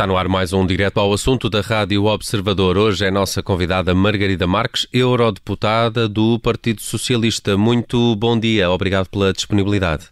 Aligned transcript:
Está 0.00 0.06
no 0.06 0.16
ar 0.16 0.28
mais 0.28 0.54
um 0.54 0.64
direto 0.64 0.98
ao 0.98 1.12
assunto 1.12 1.50
da 1.50 1.60
Rádio 1.60 2.06
Observador. 2.06 2.78
Hoje 2.78 3.04
é 3.04 3.10
nossa 3.10 3.42
convidada 3.42 3.94
Margarida 3.94 4.46
Marques, 4.46 4.86
eurodeputada 4.90 6.08
do 6.08 6.38
Partido 6.38 6.80
Socialista. 6.80 7.54
Muito 7.58 8.16
bom 8.16 8.40
dia, 8.40 8.70
obrigado 8.70 9.10
pela 9.10 9.30
disponibilidade. 9.30 10.06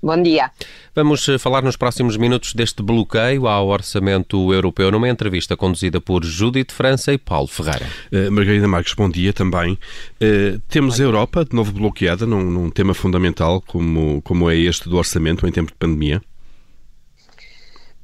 Bom 0.00 0.22
dia. 0.22 0.52
Vamos 0.94 1.28
eh, 1.28 1.36
falar 1.36 1.62
nos 1.62 1.74
próximos 1.74 2.16
minutos 2.16 2.54
deste 2.54 2.80
bloqueio 2.80 3.48
ao 3.48 3.66
orçamento 3.66 4.52
europeu 4.52 4.92
numa 4.92 5.08
entrevista 5.08 5.56
conduzida 5.56 6.00
por 6.00 6.24
Judith 6.24 6.70
França 6.70 7.12
e 7.12 7.18
Paulo 7.18 7.48
Ferreira. 7.48 7.88
Uh, 8.12 8.30
Margarida 8.30 8.68
Marques, 8.68 8.94
bom 8.94 9.10
dia 9.10 9.32
também. 9.32 9.72
Uh, 9.72 10.60
temos 10.68 11.00
a 11.00 11.02
Europa 11.02 11.44
de 11.44 11.56
novo 11.56 11.72
bloqueada 11.72 12.24
num, 12.24 12.48
num 12.48 12.70
tema 12.70 12.94
fundamental 12.94 13.60
como, 13.66 14.22
como 14.22 14.48
é 14.48 14.56
este 14.56 14.88
do 14.88 14.96
orçamento 14.96 15.44
em 15.44 15.50
tempo 15.50 15.72
de 15.72 15.76
pandemia? 15.76 16.22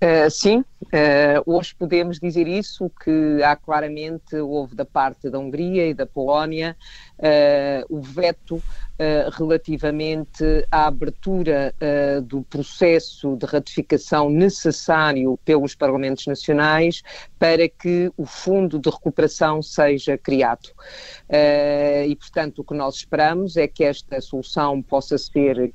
Uh, 0.05 0.31
sim, 0.31 0.59
uh, 0.59 1.43
hoje 1.47 1.75
podemos 1.75 2.21
dizer 2.21 2.47
isso, 2.47 2.91
que 3.03 3.43
há 3.43 3.57
claramente, 3.57 4.37
houve 4.37 4.75
da 4.75 4.85
parte 4.85 5.31
da 5.31 5.39
Hungria 5.39 5.89
e 5.89 5.95
da 5.95 6.05
Polónia 6.05 6.77
uh, 7.19 7.97
o 7.97 8.03
veto 8.03 8.63
relativamente 9.37 10.45
à 10.71 10.87
abertura 10.87 11.75
do 12.23 12.43
processo 12.45 13.37
de 13.37 13.45
ratificação 13.45 14.31
necessário 14.31 15.37
pelos 15.45 15.75
Parlamentos 15.75 16.29
Nacionais 16.29 17.03
para 17.37 17.69
que 17.69 18.13
o 18.17 18.25
Fundo 18.25 18.79
de 18.79 18.89
Recuperação 18.89 19.61
seja 19.61 20.17
criado. 20.17 20.69
e, 22.07 22.15
portanto, 22.15 22.61
o 22.61 22.65
que 22.65 22.73
nós 22.73 22.95
esperamos 22.95 23.57
é 23.57 23.67
que 23.67 23.83
esta 23.83 24.21
solução 24.21 24.81
possa 24.81 25.19
ser. 25.19 25.75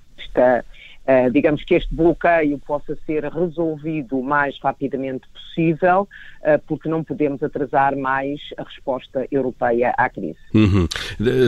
Uh, 1.09 1.31
digamos 1.31 1.63
que 1.63 1.73
este 1.73 1.91
bloqueio 1.91 2.59
possa 2.59 2.95
ser 3.07 3.23
resolvido 3.23 4.19
o 4.19 4.23
mais 4.23 4.55
rapidamente 4.61 5.27
possível, 5.33 6.07
uh, 6.41 6.61
porque 6.67 6.87
não 6.87 7.03
podemos 7.03 7.41
atrasar 7.41 7.97
mais 7.97 8.39
a 8.55 8.61
resposta 8.61 9.25
europeia 9.31 9.91
à 9.97 10.07
crise. 10.07 10.37
Uhum. 10.53 10.87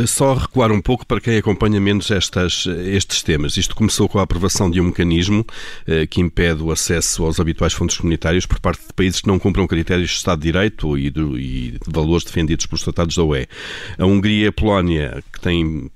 Só 0.08 0.34
recuar 0.34 0.72
um 0.72 0.82
pouco 0.82 1.06
para 1.06 1.22
quem 1.22 1.38
acompanha 1.38 1.80
menos 1.80 2.10
estas, 2.10 2.66
estes 2.66 3.22
temas. 3.22 3.56
Isto 3.56 3.76
começou 3.76 4.10
com 4.10 4.18
a 4.18 4.24
aprovação 4.24 4.72
de 4.72 4.82
um 4.82 4.86
mecanismo 4.86 5.42
uh, 5.42 6.08
que 6.10 6.22
impede 6.22 6.64
o 6.64 6.72
acesso 6.72 7.24
aos 7.24 7.40
habituais 7.40 7.74
fundos 7.74 7.96
comunitários 8.00 8.48
por 8.48 8.60
parte 8.60 8.88
de 8.88 8.94
países 8.94 9.22
que 9.22 9.28
não 9.28 9.38
cumpram 9.38 9.68
critérios 9.68 10.10
de 10.10 10.16
Estado 10.16 10.40
de 10.40 10.52
Direito 10.52 10.98
e, 10.98 11.06
e 11.08 11.12
de 11.12 11.80
valores 11.88 12.24
defendidos 12.24 12.66
pelos 12.66 12.82
tratados 12.82 13.16
da 13.16 13.24
UE. 13.24 13.46
A 14.00 14.08
Hungria 14.08 14.46
e 14.46 14.48
a 14.48 14.52
Polónia, 14.52 15.24
que 15.32 15.40
têm 15.40 15.92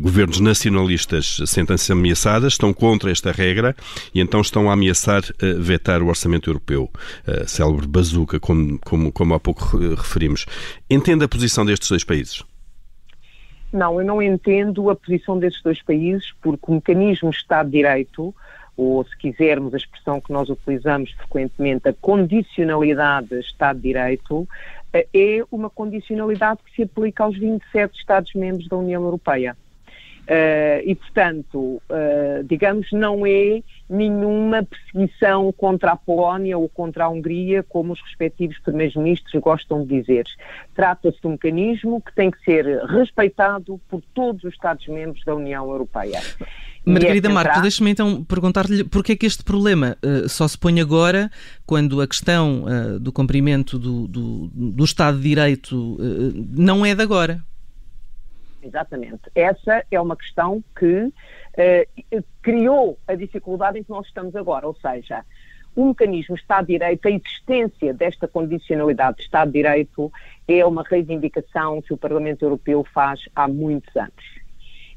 governos 0.00 0.38
nacionalistas, 0.38 1.40
sentem-se 1.46 1.90
ameaçadas, 1.90 2.52
estão 2.52 2.72
contra 2.84 3.10
esta 3.10 3.32
regra 3.32 3.74
e 4.14 4.20
então 4.20 4.42
estão 4.42 4.68
a 4.68 4.74
ameaçar 4.74 5.22
uh, 5.22 5.58
vetar 5.58 6.02
o 6.02 6.08
orçamento 6.08 6.50
europeu, 6.50 6.90
uh, 7.26 7.48
célebre 7.48 7.86
bazuca, 7.86 8.38
como, 8.38 8.78
como, 8.80 9.10
como 9.10 9.32
há 9.32 9.40
pouco 9.40 9.78
referimos. 9.78 10.44
Entende 10.90 11.24
a 11.24 11.28
posição 11.28 11.64
destes 11.64 11.88
dois 11.88 12.04
países? 12.04 12.44
Não, 13.72 13.98
eu 13.98 14.04
não 14.04 14.20
entendo 14.20 14.90
a 14.90 14.94
posição 14.94 15.38
destes 15.38 15.62
dois 15.62 15.80
países 15.80 16.34
porque 16.42 16.70
o 16.70 16.74
mecanismo 16.74 17.30
Estado 17.30 17.70
de 17.70 17.78
Direito 17.78 18.34
ou 18.76 19.02
se 19.02 19.16
quisermos 19.16 19.72
a 19.72 19.78
expressão 19.78 20.20
que 20.20 20.30
nós 20.30 20.50
utilizamos 20.50 21.10
frequentemente, 21.12 21.88
a 21.88 21.94
condicionalidade 21.94 23.28
de 23.28 23.40
Estado 23.40 23.76
de 23.76 23.82
Direito, 23.82 24.46
eh, 24.92 25.06
é 25.14 25.44
uma 25.50 25.70
condicionalidade 25.70 26.60
que 26.66 26.74
se 26.76 26.82
aplica 26.82 27.24
aos 27.24 27.38
27 27.38 27.98
Estados-membros 27.98 28.68
da 28.68 28.76
União 28.76 29.02
Europeia. 29.02 29.56
Uh, 30.24 30.80
e, 30.86 30.94
portanto, 30.94 31.82
uh, 31.90 32.44
digamos, 32.44 32.90
não 32.92 33.26
é 33.26 33.62
nenhuma 33.88 34.62
perseguição 34.62 35.52
contra 35.52 35.92
a 35.92 35.96
Polónia 35.96 36.56
ou 36.56 36.66
contra 36.66 37.04
a 37.04 37.08
Hungria, 37.10 37.62
como 37.62 37.92
os 37.92 38.00
respectivos 38.00 38.58
primeiros-ministros 38.60 39.42
gostam 39.42 39.84
de 39.84 40.00
dizer. 40.00 40.24
Trata-se 40.74 41.20
de 41.20 41.26
um 41.26 41.32
mecanismo 41.32 42.00
que 42.00 42.14
tem 42.14 42.30
que 42.30 42.42
ser 42.42 42.64
respeitado 42.86 43.78
por 43.88 44.00
todos 44.14 44.42
os 44.44 44.54
Estados-membros 44.54 45.22
da 45.26 45.34
União 45.34 45.68
Europeia. 45.68 46.22
Margarida 46.86 47.28
é 47.28 47.32
Marques, 47.32 47.62
deixe-me 47.62 47.90
então 47.90 48.24
perguntar-lhe 48.24 48.84
porquê 48.84 49.12
é 49.12 49.16
que 49.16 49.26
este 49.26 49.44
problema 49.44 49.96
uh, 50.02 50.28
só 50.28 50.48
se 50.48 50.56
põe 50.56 50.80
agora, 50.80 51.30
quando 51.66 52.00
a 52.00 52.06
questão 52.06 52.64
do 53.00 53.12
cumprimento 53.12 53.78
do, 53.78 54.06
do, 54.06 54.48
do, 54.48 54.84
Estado 54.84 55.16
de 55.18 55.28
Direito 55.28 55.98
não 56.56 56.84
é 56.84 56.94
de 56.94 57.02
agora. 57.02 57.42
Exatamente. 58.64 59.30
Essa 59.34 59.84
é 59.90 60.00
uma 60.00 60.16
questão 60.16 60.64
que 60.78 61.04
uh, 61.04 62.24
criou 62.40 62.98
a 63.06 63.14
dificuldade 63.14 63.78
em 63.78 63.84
que 63.84 63.90
nós 63.90 64.06
estamos 64.06 64.34
agora, 64.34 64.66
ou 64.66 64.74
seja, 64.74 65.22
o 65.76 65.86
mecanismo 65.86 66.34
Estado 66.34 66.66
de 66.66 66.74
Direito, 66.74 67.06
a 67.06 67.10
existência 67.10 67.92
desta 67.92 68.26
condicionalidade 68.26 69.18
de 69.18 69.24
Estado 69.24 69.48
de 69.48 69.58
Direito 69.58 70.10
é 70.48 70.64
uma 70.64 70.82
reivindicação 70.82 71.82
que 71.82 71.92
o 71.92 71.96
Parlamento 71.96 72.42
Europeu 72.42 72.84
faz 72.94 73.20
há 73.34 73.46
muitos 73.46 73.94
anos. 73.96 74.42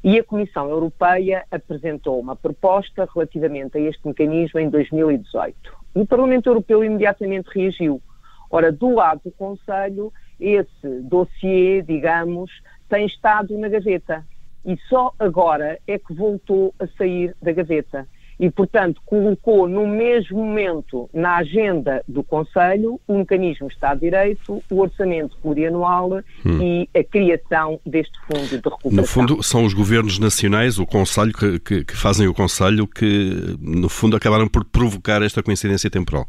E 0.02 0.18
a 0.18 0.24
Comissão 0.24 0.70
Europeia 0.70 1.44
apresentou 1.50 2.18
uma 2.20 2.36
proposta 2.36 3.06
relativamente 3.12 3.76
a 3.76 3.80
este 3.80 4.06
mecanismo 4.06 4.60
em 4.60 4.70
2018. 4.70 5.76
E 5.96 6.00
o 6.00 6.06
Parlamento 6.06 6.48
Europeu 6.48 6.84
imediatamente 6.84 7.48
reagiu. 7.52 8.00
Ora, 8.48 8.70
do 8.70 8.94
lado 8.94 9.20
do 9.24 9.32
Conselho, 9.32 10.12
esse 10.40 11.00
dossiê, 11.02 11.82
digamos, 11.82 12.50
tem 12.88 13.06
estado 13.06 13.56
na 13.58 13.68
gaveta 13.68 14.24
e 14.64 14.76
só 14.88 15.12
agora 15.18 15.78
é 15.86 15.98
que 15.98 16.12
voltou 16.12 16.74
a 16.78 16.86
sair 16.98 17.34
da 17.40 17.52
gaveta. 17.52 18.06
E, 18.40 18.48
portanto, 18.50 19.00
colocou 19.04 19.66
no 19.66 19.84
mesmo 19.84 20.38
momento 20.38 21.10
na 21.12 21.38
agenda 21.38 22.04
do 22.06 22.22
Conselho 22.22 23.00
o 23.08 23.18
mecanismo 23.18 23.66
de 23.66 23.74
Estado 23.74 23.98
de 23.98 24.06
Direito, 24.06 24.62
o 24.70 24.80
orçamento 24.80 25.36
plurianual 25.42 26.20
hum. 26.46 26.62
e 26.62 26.88
a 26.96 27.02
criação 27.02 27.80
deste 27.84 28.16
fundo 28.26 28.46
de 28.46 28.56
recuperação. 28.56 28.92
No 28.92 29.04
fundo, 29.04 29.42
são 29.42 29.64
os 29.64 29.74
governos 29.74 30.20
nacionais, 30.20 30.78
o 30.78 30.86
Conselho, 30.86 31.32
que, 31.32 31.58
que, 31.58 31.84
que 31.84 31.96
fazem 31.96 32.28
o 32.28 32.34
Conselho, 32.34 32.86
que, 32.86 33.56
no 33.60 33.88
fundo, 33.88 34.16
acabaram 34.16 34.46
por 34.46 34.64
provocar 34.64 35.20
esta 35.20 35.42
coincidência 35.42 35.90
temporal 35.90 36.24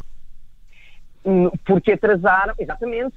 porque 1.65 1.91
atrasaram, 1.91 2.53
exatamente, 2.57 3.15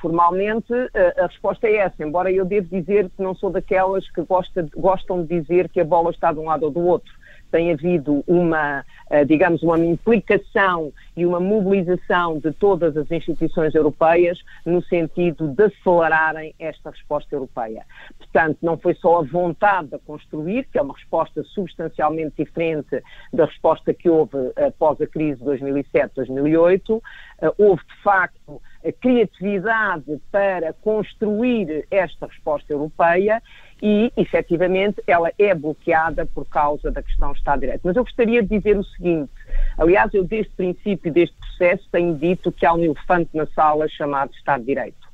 formalmente 0.00 0.72
a, 1.16 1.26
resposta 1.26 1.66
é 1.66 1.76
essa, 1.76 2.04
embora 2.04 2.30
eu 2.30 2.44
devo 2.44 2.68
dizer 2.68 3.08
que 3.10 3.22
não 3.22 3.34
sou 3.34 3.50
daquelas 3.50 4.08
que 4.10 4.22
gosta, 4.22 4.68
gostam 4.76 5.24
de 5.24 5.40
dizer 5.40 5.68
que 5.68 5.80
a 5.80 5.84
bola 5.84 6.10
está 6.10 6.32
de 6.32 6.38
um 6.38 6.44
lado 6.44 6.64
ou 6.64 6.70
do 6.70 6.80
outro 6.80 7.17
tem 7.50 7.72
havido 7.72 8.22
uma, 8.26 8.84
eh, 9.10 9.24
digamos, 9.24 9.62
uma 9.62 9.78
implicação 9.78 10.92
e 11.16 11.26
uma 11.26 11.40
mobilização 11.40 12.38
de 12.38 12.52
todas 12.52 12.96
as 12.96 13.10
instituições 13.10 13.74
europeias 13.74 14.38
no 14.64 14.82
sentido 14.82 15.48
de 15.48 15.64
acelerarem 15.64 16.54
esta 16.58 16.90
resposta 16.90 17.34
europeia. 17.34 17.84
Portanto, 18.18 18.58
não 18.62 18.76
foi 18.76 18.94
só 18.94 19.20
a 19.20 19.22
vontade 19.22 19.88
de 19.88 19.98
construir, 20.00 20.66
que 20.70 20.78
é 20.78 20.82
uma 20.82 20.94
resposta 20.94 21.42
substancialmente 21.44 22.34
diferente 22.36 23.02
da 23.32 23.46
resposta 23.46 23.92
que 23.92 24.08
houve 24.08 24.36
após 24.56 25.00
a 25.00 25.06
crise 25.06 25.38
de 25.38 25.44
2007-2008, 25.44 27.02
eh, 27.42 27.52
houve 27.58 27.82
de 27.84 28.02
facto 28.02 28.60
a 28.84 28.92
criatividade 28.92 30.20
para 30.30 30.72
construir 30.72 31.86
esta 31.90 32.26
resposta 32.26 32.72
europeia 32.72 33.42
e, 33.80 34.12
efetivamente, 34.16 35.02
ela 35.06 35.32
é 35.38 35.54
bloqueada 35.54 36.26
por 36.26 36.44
causa 36.46 36.90
da 36.90 37.02
questão 37.02 37.32
Estado 37.32 37.60
de 37.60 37.66
Direito. 37.66 37.82
Mas 37.84 37.96
eu 37.96 38.02
gostaria 38.02 38.42
de 38.42 38.58
dizer 38.58 38.76
o 38.76 38.84
seguinte, 38.84 39.30
aliás, 39.76 40.12
eu 40.12 40.24
desde 40.24 40.52
o 40.52 40.56
princípio 40.56 41.12
deste 41.12 41.36
processo 41.36 41.88
tenho 41.90 42.14
dito 42.16 42.50
que 42.50 42.66
há 42.66 42.74
um 42.74 42.82
elefante 42.82 43.30
na 43.34 43.46
sala 43.46 43.88
chamado 43.88 44.32
Estado 44.34 44.60
de 44.60 44.66
Direito. 44.66 45.08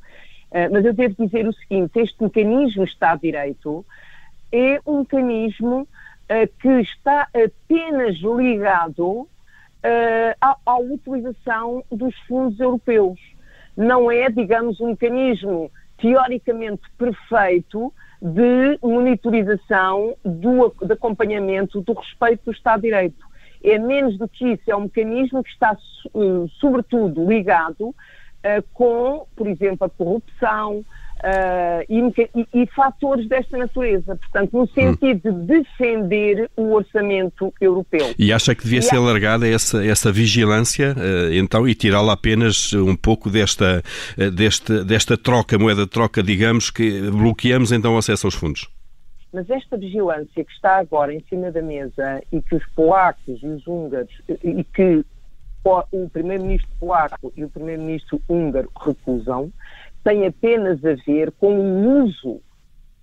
Uh, 0.51 0.73
mas 0.73 0.85
eu 0.85 0.95
devo 0.95 1.15
dizer 1.19 1.47
o 1.47 1.53
seguinte, 1.53 1.99
este 1.99 2.23
mecanismo 2.23 2.85
Estado 2.85 3.21
de 3.21 3.33
Direito 3.33 3.85
é 4.51 4.81
um 4.87 5.01
mecanismo 5.01 5.81
uh, 5.83 6.59
que 6.61 6.69
está 6.81 7.29
apenas 7.35 8.17
ligado 8.17 9.05
uh, 9.05 9.29
à, 10.41 10.57
à 10.65 10.79
utilização 10.79 11.85
dos 11.91 12.17
fundos 12.21 12.59
europeus. 12.59 13.21
Não 13.77 14.11
é, 14.11 14.31
digamos, 14.31 14.81
um 14.81 14.91
mecanismo 14.91 15.71
teoricamente 15.99 16.83
perfeito 16.97 17.93
de 18.21 18.79
monitorização, 18.83 20.17
do, 20.25 20.75
de 20.83 20.93
acompanhamento 20.93 21.81
do 21.83 21.93
respeito 21.93 22.47
do 22.47 22.53
Estado 22.53 22.81
de 22.81 22.89
Direito. 22.89 23.25
É 23.63 23.79
menos 23.79 24.19
do 24.19 24.29
que 24.29 24.53
isso, 24.53 24.63
é 24.67 24.77
um 24.77 24.83
mecanismo 24.83 25.43
que 25.43 25.51
está, 25.51 25.77
uh, 26.15 26.49
sobretudo, 26.61 27.27
ligado 27.27 27.89
uh, 27.89 27.95
com, 28.73 29.27
por 29.35 29.47
exemplo, 29.47 29.87
a 29.87 29.91
corrupção, 29.91 30.85
Uh, 31.23 31.81
e, 31.89 32.63
e, 32.63 32.67
fatores 32.67 33.27
desta 33.27 33.57
natureza, 33.57 34.15
portanto, 34.17 34.53
no 34.53 34.67
sentido 34.69 35.31
hum. 35.31 35.47
de 35.47 35.59
defender 35.63 36.51
o 36.55 36.75
orçamento 36.75 37.55
europeu. 37.59 38.15
E 38.19 38.31
acha 38.31 38.55
que 38.55 38.65
devia 38.65 38.81
e 38.81 38.83
ser 38.83 38.97
alargada 38.97 39.49
essa, 39.49 39.83
essa 39.83 40.13
vigilância, 40.13 40.95
uh, 40.95 41.33
então, 41.33 41.67
e 41.67 41.75
tirá-la 41.75 42.13
apenas 42.13 42.75
um 42.75 42.95
pouco 42.95 43.31
desta, 43.31 43.83
uh, 44.19 44.31
desta, 44.31 44.85
desta 44.85 45.17
troca, 45.17 45.59
moeda 45.59 45.85
de 45.85 45.91
troca, 45.91 46.23
digamos, 46.23 46.71
que 46.71 47.11
bloqueamos 47.11 47.73
então 47.73 47.95
o 47.95 47.99
acesso 47.99 48.27
aos 48.27 48.35
fundos? 48.35 48.69
Mas 49.33 49.49
esta 49.51 49.77
vigilância 49.77 50.45
que 50.45 50.53
está 50.53 50.79
agora 50.79 51.13
em 51.13 51.25
cima 51.29 51.51
da 51.51 51.63
mesa 51.63 52.23
e 52.31 52.41
que 52.43 52.55
os 52.55 52.67
polacos 52.77 53.43
e 53.43 53.47
os 53.47 53.67
húngaros 53.67 54.13
e 54.45 54.63
que 54.63 55.05
o 55.65 56.09
primeiro-ministro 56.11 56.69
polaco 56.79 57.33
e 57.37 57.43
o 57.43 57.49
primeiro-ministro 57.49 58.21
húngaro 58.29 58.71
recusam, 58.79 59.51
tem 60.05 60.27
apenas 60.27 60.85
a 60.85 60.95
ver 61.07 61.33
com 61.33 61.59
o 61.59 62.05
uso 62.05 62.41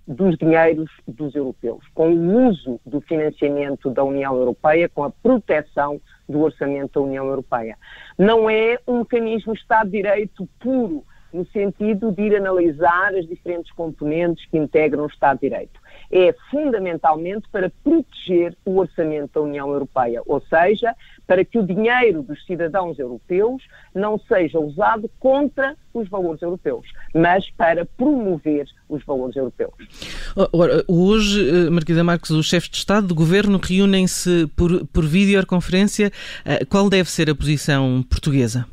dos 0.06 0.36
dinheiros 0.36 0.90
dos 1.06 1.34
europeus, 1.34 1.84
com 1.94 2.12
o 2.12 2.48
uso 2.48 2.80
do 2.86 3.00
financiamento 3.00 3.90
da 3.90 4.02
União 4.02 4.34
Europeia, 4.36 4.88
com 4.88 5.04
a 5.04 5.10
proteção 5.10 6.00
do 6.28 6.40
orçamento 6.40 6.94
da 6.94 7.06
União 7.06 7.26
Europeia. 7.26 7.76
Não 8.18 8.48
é 8.48 8.78
um 8.86 9.00
mecanismo 9.00 9.52
Estado 9.52 9.90
de 9.90 9.98
Direito 9.98 10.48
puro, 10.58 11.04
no 11.32 11.46
sentido 11.46 12.12
de 12.12 12.22
ir 12.22 12.36
analisar 12.36 13.14
as 13.14 13.26
diferentes 13.26 13.72
componentes 13.72 14.44
que 14.46 14.58
integram 14.58 15.04
o 15.04 15.06
Estado 15.06 15.40
de 15.40 15.48
Direito. 15.48 15.80
É 16.10 16.34
fundamentalmente 16.50 17.48
para 17.50 17.70
proteger 17.82 18.56
o 18.64 18.78
orçamento 18.78 19.34
da 19.34 19.40
União 19.40 19.70
Europeia, 19.70 20.22
ou 20.26 20.40
seja, 20.42 20.94
para 21.26 21.44
que 21.44 21.58
o 21.58 21.66
dinheiro 21.66 22.22
dos 22.22 22.44
cidadãos 22.44 22.98
europeus 22.98 23.62
não 23.94 24.18
seja 24.18 24.58
usado 24.58 25.10
contra 25.18 25.76
os 25.94 26.08
valores 26.08 26.42
europeus, 26.42 26.86
mas 27.14 27.50
para 27.50 27.84
promover 27.84 28.66
os 28.88 29.04
valores 29.04 29.36
europeus. 29.36 29.72
Ora, 30.52 30.84
hoje, 30.88 31.48
eh, 31.48 31.70
Marquida 31.70 32.04
Marques, 32.04 32.30
os 32.30 32.46
chefes 32.46 32.68
de 32.68 32.76
Estado, 32.76 33.06
de 33.06 33.14
Governo, 33.14 33.58
reúnem-se 33.62 34.46
por, 34.56 34.86
por 34.86 35.04
videoconferência. 35.04 36.10
Eh, 36.44 36.64
qual 36.64 36.88
deve 36.88 37.10
ser 37.10 37.30
a 37.30 37.34
posição 37.34 38.02
portuguesa? 38.08 38.66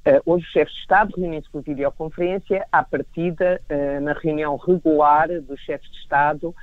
Uh, 0.00 0.32
hoje 0.32 0.46
os 0.46 0.50
chefes 0.50 0.72
de 0.72 0.80
Estado 0.80 1.14
reúnem-se 1.14 1.50
por 1.50 1.60
videoconferência 1.60 2.66
à 2.72 2.82
partida 2.82 3.60
uh, 3.68 4.00
na 4.00 4.14
reunião 4.14 4.56
regular 4.56 5.28
dos 5.42 5.60
chefes 5.60 5.90
de 5.90 5.98
Estado 5.98 6.48
uh, 6.48 6.54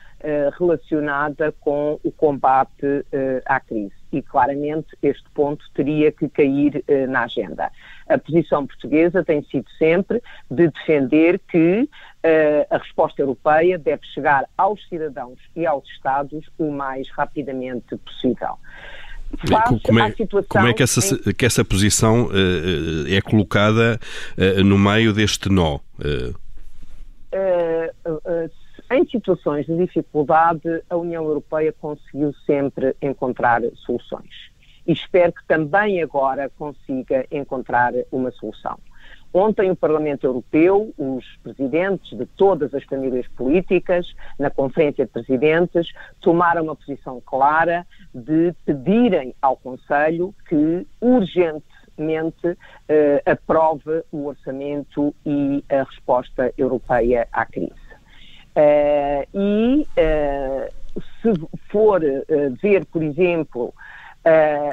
relacionada 0.57 1.51
com 1.59 1.99
o 2.03 2.11
combate 2.11 3.05
à 3.45 3.59
crise. 3.59 3.93
E 4.11 4.23
claramente 4.23 4.87
este 5.03 5.29
ponto 5.31 5.63
teria 5.75 6.11
que 6.11 6.29
cair 6.29 6.83
na 7.09 7.23
agenda. 7.23 7.69
A 8.07 8.17
posição 8.17 8.65
portuguesa 8.65 9.23
tem 9.23 9.43
sido 9.43 9.69
sempre 9.77 10.23
de 10.49 10.69
defender 10.69 11.39
que 11.39 11.89
a 12.71 12.77
resposta 12.77 13.21
europeia 13.21 13.77
deve 13.77 14.05
chegar 14.07 14.45
aos 14.57 14.87
cidadãos 14.87 15.39
e 15.55 15.65
aos 15.65 15.85
Estados 15.89 16.49
o 16.57 16.71
mais 16.71 17.09
rapidamente 17.09 17.97
possível. 17.97 18.57
Como 19.83 19.99
é, 19.99 20.11
como 20.47 20.67
é, 20.67 20.73
que, 20.73 20.83
essa, 20.83 21.15
em... 21.15 21.33
que 21.33 21.45
essa 21.45 21.63
posição 21.63 22.27
uh, 22.27 23.07
é 23.07 23.21
colocada 23.21 23.99
uh, 24.37 24.63
no 24.63 24.77
meio 24.77 25.13
deste 25.13 25.49
nó? 25.49 25.79
Uh... 25.99 26.33
em 28.89 29.05
situações 29.07 29.65
de 29.65 29.77
dificuldade, 29.77 30.81
a 30.89 30.95
União 30.95 31.25
Europeia 31.25 31.73
conseguiu 31.73 32.33
sempre 32.45 32.95
encontrar 33.01 33.61
soluções. 33.85 34.33
E 34.87 34.93
espero 34.93 35.33
que 35.33 35.45
também 35.45 36.01
agora 36.01 36.49
consiga 36.57 37.25
encontrar 37.29 37.93
uma 38.11 38.31
solução. 38.31 38.79
Ontem, 39.33 39.69
o 39.69 39.75
Parlamento 39.75 40.25
Europeu, 40.25 40.93
os 40.97 41.25
presidentes 41.43 42.17
de 42.17 42.25
todas 42.25 42.73
as 42.73 42.83
famílias 42.83 43.27
políticas, 43.29 44.15
na 44.39 44.49
Conferência 44.49 45.05
de 45.05 45.11
Presidentes, 45.11 45.91
tomaram 46.21 46.63
uma 46.63 46.75
posição 46.75 47.21
clara 47.25 47.85
de 48.13 48.53
pedirem 48.65 49.35
ao 49.41 49.57
Conselho 49.57 50.33
que 50.47 50.87
urgentemente 51.01 52.57
eh, 52.87 53.21
aprove 53.25 54.03
o 54.11 54.27
orçamento 54.27 55.13
e 55.25 55.63
a 55.69 55.83
resposta 55.83 56.53
europeia 56.57 57.27
à 57.31 57.45
crise. 57.45 57.87
Uh, 58.57 59.37
e 59.37 59.87
uh, 59.99 61.01
se 61.21 61.47
for 61.69 62.01
uh, 62.01 62.55
ver, 62.59 62.85
por 62.85 63.03
exemplo, 63.03 63.71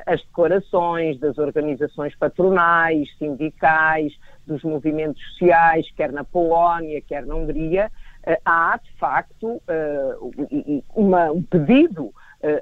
as 0.05 0.21
declarações 0.23 1.17
das 1.21 1.39
organizações 1.39 2.13
patronais, 2.17 3.09
sindicais, 3.19 4.13
dos 4.47 4.63
movimentos 4.63 5.23
sociais, 5.31 5.87
quer 5.97 6.13
na 6.13 6.25
Polónia, 6.25 7.01
quer 7.01 7.25
na 7.27 7.35
Hungria, 7.35 7.91
uh, 8.27 8.37
há, 8.45 8.79
de 8.83 8.93
facto, 8.99 9.61
uh, 9.69 10.85
uma, 10.95 11.31
um 11.33 11.43
pedido 11.43 12.13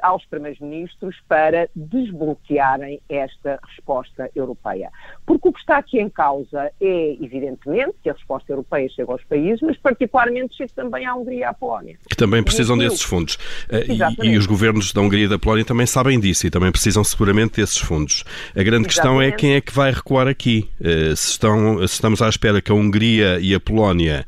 aos 0.02 0.24
primeiros-ministros 0.26 1.16
para 1.28 1.68
desbloquearem 1.74 3.00
esta 3.08 3.58
resposta 3.62 4.30
europeia. 4.34 4.90
Porque 5.26 5.48
o 5.48 5.52
que 5.52 5.60
está 5.60 5.78
aqui 5.78 6.00
em 6.00 6.08
causa 6.08 6.70
é, 6.80 7.16
evidentemente, 7.20 7.94
que 8.02 8.10
a 8.10 8.12
resposta 8.12 8.52
europeia 8.52 8.88
chega 8.88 9.12
aos 9.12 9.22
países, 9.24 9.60
mas 9.62 9.76
particularmente 9.78 10.56
chega 10.56 10.72
também 10.74 11.06
à 11.06 11.14
Hungria 11.14 11.38
e 11.38 11.44
à 11.44 11.52
Polónia. 11.52 11.96
Que 12.08 12.16
também 12.16 12.42
precisam 12.42 12.76
desses 12.76 13.02
fundos. 13.02 13.38
E, 13.70 14.26
e, 14.26 14.36
os 14.36 14.46
governos 14.46 14.92
da 14.92 15.00
Hungria 15.00 15.24
e 15.24 15.28
da 15.28 15.38
Polónia 15.38 15.64
também 15.64 15.86
sabem 15.86 16.18
disso 16.18 16.46
e 16.46 16.50
também 16.50 16.70
precisam 16.70 17.02
seguramente 17.04 17.60
desses 17.60 17.78
fundos. 17.78 18.24
A 18.50 18.62
grande 18.62 18.86
Exatamente. 18.86 18.88
questão 18.88 19.22
é 19.22 19.32
quem 19.32 19.54
é 19.54 19.60
que 19.60 19.72
vai 19.72 19.90
recuar 19.90 20.28
aqui. 20.28 20.68
Se, 21.16 21.30
estão, 21.32 21.78
se 21.86 21.94
estamos 21.94 22.22
à 22.22 22.28
espera 22.28 22.60
que 22.60 22.70
a 22.70 22.74
Hungria 22.74 23.38
e 23.40 23.54
a 23.54 23.60
Polónia 23.60 24.12
eh, 24.12 24.24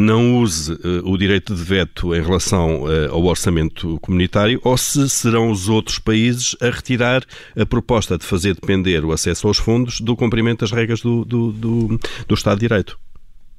não 0.00 0.36
use 0.36 0.72
eh, 0.72 1.00
o 1.04 1.16
direito 1.16 1.54
de 1.54 1.62
veto 1.62 2.14
em 2.14 2.22
relação 2.22 2.84
eh, 2.90 3.08
ao 3.08 3.24
orçamento 3.24 3.98
comunitário 4.00 4.60
ou 4.64 4.76
se 4.76 5.08
serão 5.08 5.50
os 5.50 5.68
outros 5.68 5.98
países 5.98 6.56
a 6.62 6.66
retirar 6.66 7.22
a 7.58 7.66
proposta 7.66 8.16
de 8.16 8.24
fazer 8.24 8.54
depender 8.54 9.04
o 9.04 9.10
acesso 9.10 9.48
aos 9.48 9.58
fundos 9.58 10.00
do 10.00 10.16
cumprimento 10.16 10.60
das 10.60 10.70
regras 10.70 11.00
do, 11.00 11.24
do, 11.24 11.52
do, 11.52 11.98
do 12.28 12.34
Estado 12.34 12.58
de 12.58 12.68
Direito? 12.68 12.98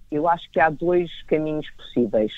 Eu 0.10 0.30
acho 0.30 0.50
que 0.52 0.60
há 0.60 0.70
dois 0.70 1.10
caminhos 1.24 1.70
possíveis. 1.72 2.32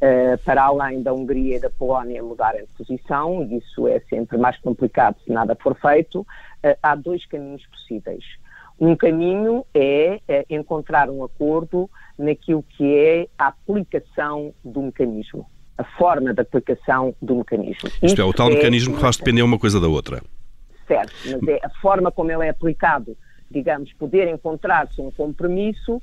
Uh, 0.00 0.38
para 0.44 0.62
além 0.62 1.02
da 1.02 1.12
Hungria 1.12 1.56
e 1.56 1.60
da 1.60 1.70
Polónia 1.70 2.22
mudarem 2.22 2.60
de 2.60 2.68
posição, 2.68 3.42
e 3.42 3.58
isso 3.58 3.88
é 3.88 3.98
sempre 4.08 4.38
mais 4.38 4.56
complicado 4.60 5.16
se 5.24 5.32
nada 5.32 5.56
for 5.60 5.74
feito, 5.74 6.20
uh, 6.20 6.26
há 6.80 6.94
dois 6.94 7.26
caminhos 7.26 7.66
possíveis. 7.66 8.22
Um 8.80 8.94
caminho 8.94 9.64
é, 9.74 10.20
é 10.28 10.46
encontrar 10.48 11.10
um 11.10 11.24
acordo 11.24 11.90
naquilo 12.16 12.62
que 12.62 12.96
é 12.96 13.28
a 13.36 13.48
aplicação 13.48 14.54
do 14.64 14.82
mecanismo, 14.82 15.46
a 15.76 15.84
forma 15.84 16.32
de 16.32 16.40
aplicação 16.40 17.14
do 17.20 17.36
mecanismo. 17.36 17.88
Isto, 17.88 18.06
Isto 18.06 18.20
é 18.20 18.24
o 18.24 18.32
tal 18.32 18.50
é 18.50 18.54
mecanismo 18.54 18.94
que 18.94 19.00
faz 19.00 19.16
depender 19.16 19.42
uma 19.42 19.58
coisa 19.58 19.80
da 19.80 19.88
outra. 19.88 20.22
Certo, 20.86 21.12
mas 21.24 21.48
é 21.48 21.60
a 21.62 21.70
forma 21.80 22.10
como 22.10 22.30
ele 22.30 22.46
é 22.46 22.50
aplicado, 22.50 23.16
digamos, 23.50 23.92
poder 23.94 24.28
encontrar-se 24.28 25.00
um 25.00 25.10
compromisso 25.10 25.96
uh, 25.96 26.02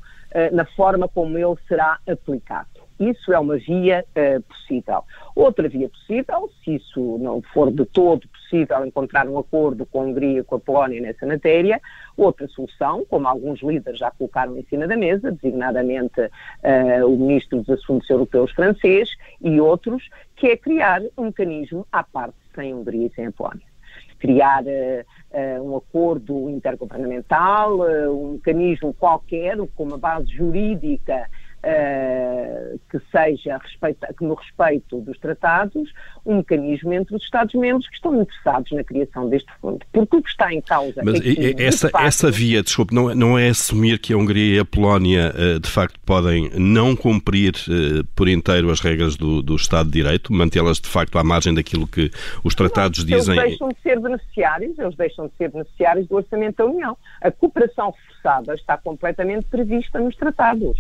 na 0.56 0.66
forma 0.66 1.08
como 1.08 1.38
ele 1.38 1.56
será 1.68 1.98
aplicado. 2.08 2.75
Isso 3.00 3.34
é 3.34 3.40
uma 3.40 3.58
via 3.58 4.06
uh, 4.16 4.42
possível. 4.44 5.04
Outra 5.36 5.68
via 5.68 5.90
possível, 5.90 6.50
se 6.64 6.76
isso 6.76 7.18
não 7.20 7.42
for 7.42 7.72
de 7.72 7.86
todo 7.86 8.28
possível 8.30 8.86
encontrar 8.86 9.28
um 9.28 9.38
acordo 9.38 9.86
com 9.86 10.02
a 10.02 10.06
Hungria 10.06 10.44
com 10.44 10.56
a 10.56 10.60
Polónia 10.60 11.02
nessa 11.02 11.26
matéria, 11.26 11.82
outra 12.16 12.48
solução, 12.48 13.06
como 13.10 13.28
alguns 13.28 13.62
líderes 13.62 14.00
já 14.00 14.12
colocaram 14.12 14.58
em 14.58 14.64
cima 14.64 14.88
da 14.88 14.96
mesa, 14.96 15.32
designadamente 15.32 16.22
uh, 16.22 17.06
o 17.06 17.18
Ministro 17.18 17.62
dos 17.62 17.70
Assuntos 17.82 18.10
Europeus 18.10 18.52
francês 18.52 19.10
e 19.42 19.60
outros, 19.60 20.10
que 20.38 20.48
é 20.48 20.58
criar 20.58 21.02
um 21.18 21.26
mecanismo 21.26 21.86
à 21.92 22.04
parte 22.04 22.38
sem 22.54 22.72
a 22.72 22.76
Hungria 22.76 23.08
e 23.08 23.14
sem 23.14 23.26
a 23.26 23.32
Polónia 23.32 23.76
criar 24.18 24.64
uh, 24.64 25.64
um 25.64 25.76
acordo 25.76 26.50
intergovernamental, 26.50 27.80
uh, 27.80 28.10
um 28.12 28.32
mecanismo 28.34 28.94
qualquer 28.94 29.58
com 29.76 29.84
uma 29.84 29.98
base 29.98 30.28
jurídica 30.32 31.30
uh, 31.66 32.80
que 32.90 33.00
seja 33.12 33.58
respeita, 33.58 34.14
que 34.18 34.24
no 34.24 34.36
respeito 34.36 35.02
dos 35.02 35.18
tratados, 35.18 35.92
um 36.26 36.38
mecanismo 36.38 36.94
entre 36.94 37.16
os 37.16 37.24
Estados-membros 37.24 37.88
que 37.90 37.96
estão 37.96 38.22
interessados 38.22 38.72
na 38.72 38.84
criação 38.84 39.28
deste 39.30 39.52
fundo. 39.60 39.86
Porque 39.92 40.16
o 40.16 40.22
que 40.22 40.30
está 40.30 40.54
em 40.54 40.62
causa. 40.62 41.02
Mas 41.04 41.20
é 41.22 41.64
essa, 41.64 41.90
facto, 41.90 42.06
essa 42.06 42.32
via, 42.32 42.62
desculpe, 42.62 42.94
não, 42.94 43.10
é, 43.10 43.16
não 43.16 43.38
é 43.38 43.50
assumir 43.50 44.00
que 44.00 44.14
a 44.14 44.18
Hungria 44.18 44.58
e 44.58 44.60
a 44.60 44.66
Polónia 44.66 45.34
uh, 45.34 45.60
de 45.60 45.70
facto 45.70 46.00
podem 46.06 46.50
não 46.54 46.96
cumprir 46.96 47.54
uh, 47.68 48.06
por 48.16 48.28
inteiro 48.28 48.70
as 48.70 48.80
regras 48.80 49.16
do, 49.16 49.42
do 49.42 49.56
Estado 49.56 49.88
de 49.88 50.04
Direito, 50.04 50.32
mantê-las 50.32 50.80
de 50.80 50.88
facto 50.88 51.18
à 51.18 51.24
margem 51.24 51.54
daquilo 51.54 51.88
que 51.88 52.12
os 52.44 52.54
tratados 52.54 53.00
não, 53.00 53.18
dizem. 53.18 53.38
Eles 53.38 53.50
deixam 53.50 53.70
de 53.70 53.82
ser 53.82 54.00
beneficiários, 54.00 54.78
eles 54.78 54.96
deixam 54.96 55.28
de 55.28 55.34
ser 55.38 55.52
beneficiários 55.52 56.08
do 56.08 56.16
Orçamento 56.16 56.58
da 56.58 56.66
União. 56.66 56.98
A 57.22 57.32
cooperação 57.32 57.94
forçada 57.94 58.54
está 58.56 58.78
completamente 58.78 59.46
prevista 59.46 60.00
nos 60.00 60.16
tratados. 60.16 60.78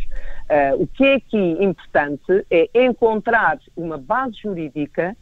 Uh, 0.47 0.83
o 0.83 0.87
que 0.87 1.03
é 1.03 1.15
aqui 1.15 1.57
importante 1.59 2.45
é 2.51 2.69
encontrar 2.85 3.57
uma 3.75 3.97
base 3.97 4.37
jurídica 4.43 5.17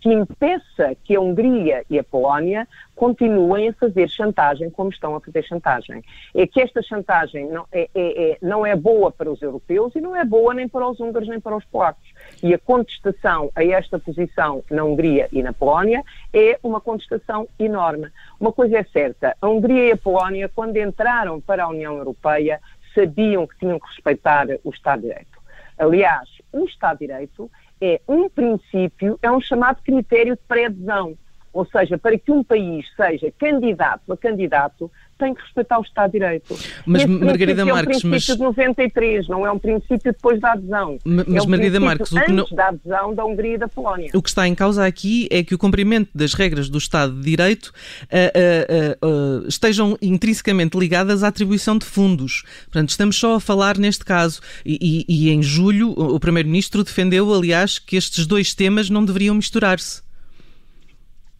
que 0.00 0.12
impeça 0.12 0.96
que 1.02 1.16
a 1.16 1.20
Hungria 1.20 1.84
e 1.90 1.98
a 1.98 2.04
Polónia 2.04 2.68
continuem 2.94 3.68
a 3.68 3.72
fazer 3.72 4.08
chantagem 4.08 4.70
como 4.70 4.90
estão 4.90 5.14
a 5.14 5.20
fazer 5.20 5.42
chantagem. 5.44 6.02
É 6.34 6.46
que 6.46 6.60
esta 6.60 6.82
chantagem 6.82 7.48
não 7.48 7.66
é, 7.72 7.88
é, 7.94 8.30
é, 8.30 8.38
não 8.40 8.64
é 8.64 8.76
boa 8.76 9.10
para 9.10 9.30
os 9.30 9.40
europeus 9.42 9.94
e 9.94 10.00
não 10.00 10.14
é 10.14 10.24
boa 10.24 10.54
nem 10.54 10.68
para 10.68 10.88
os 10.88 11.00
húngaros 11.00 11.28
nem 11.28 11.40
para 11.40 11.56
os 11.56 11.64
polacos. 11.64 12.08
E 12.42 12.54
a 12.54 12.58
contestação 12.58 13.50
a 13.54 13.64
esta 13.64 13.98
posição 13.98 14.62
na 14.70 14.84
Hungria 14.84 15.28
e 15.32 15.42
na 15.42 15.52
Polónia 15.52 16.04
é 16.32 16.58
uma 16.62 16.80
contestação 16.80 17.48
enorme. 17.58 18.08
Uma 18.38 18.52
coisa 18.52 18.78
é 18.78 18.84
certa, 18.84 19.36
a 19.40 19.48
Hungria 19.48 19.88
e 19.88 19.92
a 19.92 19.96
Polónia, 19.96 20.48
quando 20.48 20.76
entraram 20.76 21.40
para 21.40 21.64
a 21.64 21.68
União 21.68 21.96
Europeia, 21.96 22.60
sabiam 22.94 23.46
que 23.46 23.58
tinham 23.58 23.78
que 23.78 23.88
respeitar 23.88 24.46
o 24.64 24.70
Estado 24.70 25.02
de 25.02 25.08
Direito. 25.08 25.38
Aliás, 25.78 26.28
o 26.52 26.64
Estado 26.64 26.98
de 26.98 27.06
Direito 27.06 27.50
é 27.80 28.00
um 28.08 28.28
princípio, 28.28 29.18
é 29.22 29.30
um 29.30 29.40
chamado 29.40 29.82
critério 29.82 30.34
de 30.34 30.42
pré-adesão. 30.46 31.16
Ou 31.52 31.64
seja, 31.64 31.96
para 31.96 32.18
que 32.18 32.30
um 32.30 32.44
país 32.44 32.86
seja 32.94 33.32
candidato 33.38 34.12
a 34.12 34.16
candidato, 34.16 34.90
tem 35.18 35.34
que 35.34 35.42
respeitar 35.42 35.78
o 35.78 35.82
Estado 35.82 36.12
de 36.12 36.18
Direito. 36.18 36.56
Mas, 36.86 37.04
Margarida 37.04 37.64
Marques, 37.64 38.04
é 38.04 38.06
um 38.06 38.10
princípio 38.10 38.10
mas... 38.10 38.24
de 38.24 38.38
93, 38.38 39.28
não 39.28 39.46
é 39.46 39.52
um 39.52 39.58
princípio 39.58 40.12
depois 40.12 40.40
da 40.40 40.52
adesão. 40.52 40.98
Mas, 41.04 41.26
é 41.26 41.42
um 41.42 41.46
Margarida 41.46 41.80
Marques, 41.80 42.12
o 42.12 42.20
que 42.20 42.32
não... 42.32 42.46
da 42.52 42.68
adesão 42.68 43.14
da 43.14 43.24
Hungria 43.24 43.54
e 43.54 43.58
da 43.58 43.68
Polónia. 43.68 44.10
O 44.14 44.22
que 44.22 44.28
está 44.28 44.46
em 44.46 44.54
causa 44.54 44.86
aqui 44.86 45.28
é 45.30 45.42
que 45.42 45.54
o 45.54 45.58
cumprimento 45.58 46.10
das 46.14 46.34
regras 46.34 46.68
do 46.68 46.78
Estado 46.78 47.14
de 47.14 47.22
Direito 47.22 47.66
uh, 47.66 49.02
uh, 49.02 49.42
uh, 49.44 49.48
estejam 49.48 49.98
intrinsecamente 50.00 50.78
ligadas 50.78 51.22
à 51.22 51.28
atribuição 51.28 51.76
de 51.76 51.84
fundos. 51.84 52.44
Portanto, 52.64 52.90
estamos 52.90 53.16
só 53.16 53.34
a 53.34 53.40
falar 53.40 53.76
neste 53.76 54.04
caso. 54.04 54.40
E, 54.64 55.04
e, 55.08 55.26
e 55.26 55.30
em 55.30 55.42
julho, 55.42 55.90
o 55.90 56.20
Primeiro-Ministro 56.20 56.84
defendeu, 56.84 57.32
aliás, 57.34 57.78
que 57.78 57.96
estes 57.96 58.26
dois 58.26 58.54
temas 58.54 58.88
não 58.88 59.04
deveriam 59.04 59.34
misturar-se. 59.34 60.07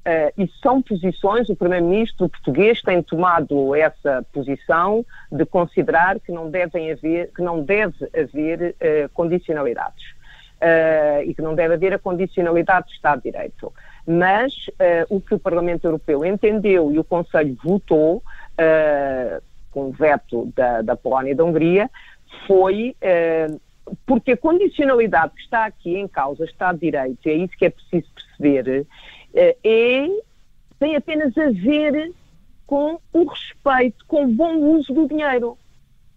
Uh, 0.09 0.33
e 0.43 0.50
são 0.62 0.81
posições, 0.81 1.50
o 1.50 1.57
Primeiro-Ministro 1.57 2.31
português 2.31 2.81
tem 2.81 3.03
tomado 3.03 3.75
essa 3.75 4.25
posição 4.33 5.05
de 5.31 5.45
considerar 5.45 6.19
que 6.19 6.33
não, 6.33 6.49
devem 6.49 6.91
haver, 6.91 7.31
que 7.35 7.43
não 7.43 7.62
deve 7.62 8.09
haver 8.19 8.75
uh, 8.75 9.09
condicionalidades 9.12 10.03
uh, 10.62 11.23
e 11.27 11.35
que 11.35 11.43
não 11.43 11.55
deve 11.55 11.75
haver 11.75 11.93
a 11.93 11.99
condicionalidade 11.99 12.87
do 12.87 12.93
Estado 12.93 13.21
de 13.23 13.31
Direito. 13.31 13.71
Mas 14.07 14.55
o 15.11 15.21
que 15.21 15.35
o 15.35 15.38
Parlamento 15.38 15.85
Europeu 15.85 16.25
entendeu 16.25 16.91
e 16.91 16.99
o 16.99 17.05
Conselho 17.05 17.55
votou, 17.62 18.23
com 19.71 19.88
o 19.88 19.93
veto 19.93 20.50
da, 20.57 20.81
da 20.81 20.97
Polónia 20.97 21.33
e 21.33 21.35
da 21.35 21.45
Hungria, 21.45 21.91
foi 22.47 22.97
porque 24.07 24.33
a 24.33 24.37
condicionalidade 24.38 25.35
que 25.35 25.43
está 25.43 25.67
aqui 25.67 25.95
em 25.95 26.09
causa, 26.09 26.47
Estado 26.47 26.79
de 26.79 26.87
Direito, 26.87 27.19
e 27.27 27.31
é 27.31 27.35
isso 27.35 27.53
que 27.59 27.67
é 27.67 27.71
preciso 27.71 28.07
perceber, 28.15 28.87
é, 29.38 30.09
tem 30.78 30.97
apenas 30.97 31.37
a 31.38 31.50
ver 31.50 32.12
com 32.66 32.99
o 33.12 33.25
respeito, 33.25 34.04
com 34.07 34.25
o 34.25 34.28
bom 34.28 34.57
uso 34.57 34.92
do 34.92 35.09
dinheiro. 35.09 35.57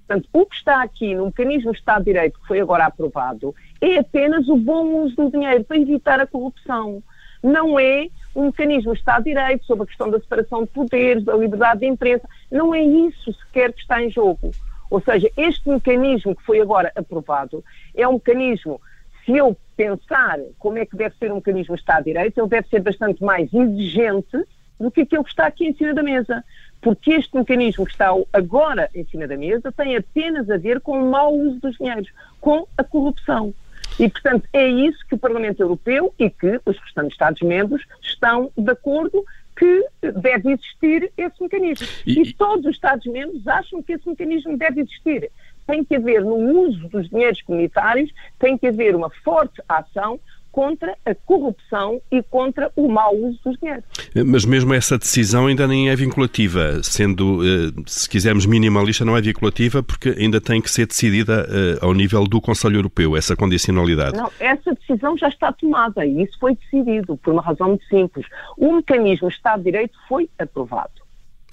Portanto, 0.08 0.28
o 0.34 0.46
que 0.46 0.56
está 0.56 0.82
aqui 0.84 1.16
no 1.16 1.28
mecanismo 1.28 1.72
Estado 1.72 2.04
de 2.04 2.12
Direito, 2.12 2.40
que 2.40 2.48
foi 2.48 2.60
agora 2.60 2.86
aprovado, 2.86 3.56
é 3.80 4.00
apenas 4.00 4.50
o 4.50 4.58
bom 4.58 5.04
uso 5.04 5.16
do 5.16 5.32
dinheiro 5.32 5.64
para 5.64 5.78
evitar 5.78 6.20
a 6.20 6.28
corrupção. 6.28 7.02
Não 7.42 7.80
é 7.80 8.08
um 8.36 8.48
mecanismo 8.48 8.94
Estado 8.94 9.24
de 9.24 9.30
Direito 9.30 9.66
sobre 9.66 9.84
a 9.84 9.88
questão 9.88 10.10
da 10.10 10.20
separação 10.20 10.64
de 10.64 10.70
poderes, 10.70 11.24
da 11.24 11.36
liberdade 11.36 11.80
de 11.82 11.86
imprensa. 11.88 12.28
Não 12.52 12.76
é 12.76 12.84
isso 12.84 13.34
sequer 13.34 13.72
que 13.72 13.82
está 13.82 14.04
em 14.04 14.10
jogo. 14.10 14.52
Ou 14.90 15.02
seja, 15.02 15.32
este 15.38 15.70
mecanismo 15.70 16.36
que 16.36 16.44
foi 16.44 16.60
agora 16.60 16.92
aprovado 16.96 17.64
é 17.96 18.06
um 18.06 18.14
mecanismo 18.14 18.82
se 19.26 19.32
eu 19.32 19.56
pensar 19.76 20.40
como 20.60 20.78
é 20.78 20.86
que 20.86 20.96
deve 20.96 21.16
ser 21.18 21.32
um 21.32 21.36
mecanismo 21.36 21.76
de 21.76 21.82
Estado 21.82 22.04
de 22.04 22.14
Direito, 22.14 22.40
ele 22.40 22.48
deve 22.48 22.68
ser 22.68 22.82
bastante 22.82 23.24
mais 23.24 23.52
exigente 23.54 24.38
do 24.80 24.92
que 24.92 25.02
aquele 25.02 25.24
que 25.24 25.30
está 25.30 25.48
aqui 25.48 25.68
em 25.68 25.74
cima 25.74 25.94
da 25.94 26.04
mesa. 26.04 26.44
Porque 26.82 27.12
este 27.12 27.36
mecanismo 27.36 27.86
que 27.86 27.92
está 27.92 28.10
agora 28.34 28.90
em 28.96 29.06
cima 29.06 29.28
da 29.28 29.38
mesa 29.38 29.72
tem 29.72 29.96
apenas 29.96 30.50
a 30.50 30.58
ver 30.58 30.82
com 30.82 31.00
o 31.00 31.12
mau 31.12 31.34
uso 31.34 31.60
dos 31.60 31.78
dinheiros, 31.78 32.10
com 32.40 32.68
a 32.76 32.84
corrupção. 32.84 33.54
E, 34.00 34.10
portanto, 34.10 34.48
é 34.52 34.68
isso 34.68 34.98
que 35.08 35.16
o 35.16 35.18
Parlamento 35.18 35.60
Europeu 35.60 36.14
e 36.18 36.30
que 36.30 36.60
os 36.66 36.78
restantes 36.80 37.14
Estados-membros 37.14 37.84
estão 38.02 38.52
de 38.58 38.72
acordo 38.72 39.24
que 39.56 39.86
deve 40.02 40.54
existir 40.54 41.12
esse 41.16 41.42
mecanismo. 41.42 41.88
E, 42.06 42.22
e 42.22 42.34
todos 42.34 42.66
os 42.66 42.72
Estados-membros 42.72 43.48
acham 43.48 43.84
que 43.84 43.94
esse 43.94 44.08
mecanismo 44.08 44.58
deve 44.58 44.82
existir 44.82 45.30
tem 45.72 45.86
que 45.86 45.96
haver, 45.96 46.22
no 46.22 46.36
uso 46.36 46.90
dos 46.90 47.10
dinheiros 47.10 47.42
comunitários, 47.44 48.12
tem 48.38 48.58
que 48.58 48.68
haver 48.68 48.94
uma 48.94 49.10
forte 49.24 49.62
ação 49.70 50.20
contra 50.52 50.98
a 51.06 51.16
corrupção 51.16 52.02
e 52.12 52.22
contra 52.24 52.70
o 52.76 52.90
mau 52.90 53.16
uso 53.16 53.40
dos 53.46 53.58
dinheiros. 53.58 53.86
Mas 54.26 54.44
mesmo 54.44 54.74
essa 54.74 54.98
decisão 54.98 55.48
ainda 55.48 55.66
nem 55.66 55.90
é 55.90 55.96
vinculativa, 55.96 56.84
sendo, 56.84 57.40
eh, 57.42 57.72
se 57.88 58.10
quisermos, 58.10 58.46
minimalista, 58.46 59.06
não 59.06 59.16
é 59.16 59.22
vinculativa 59.22 59.82
porque 59.82 60.10
ainda 60.10 60.42
tem 60.42 60.62
que 60.62 60.70
ser 60.70 60.88
decidida 60.88 61.48
eh, 61.50 61.80
ao 61.80 61.94
nível 61.94 62.26
do 62.26 62.42
Conselho 62.42 62.76
Europeu, 62.76 63.16
essa 63.16 63.34
condicionalidade. 63.34 64.18
Não, 64.18 64.30
essa 64.42 64.74
decisão 64.74 65.18
já 65.18 65.30
está 65.30 65.54
tomada 65.54 66.06
e 66.06 66.22
isso 66.22 66.38
foi 66.38 66.54
decidido 66.54 67.16
por 67.16 67.32
uma 67.32 67.42
razão 67.42 67.70
muito 67.70 67.86
simples. 67.86 68.26
O 68.58 68.74
mecanismo 68.74 69.30
Estado 69.30 69.60
de 69.60 69.72
Direito 69.72 69.98
foi 70.10 70.30
aprovado. 70.38 70.92